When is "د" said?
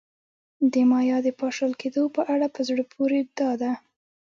0.71-0.73, 1.25-1.27